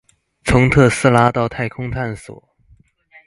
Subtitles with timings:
[0.45, 2.55] 從特斯拉到太空探索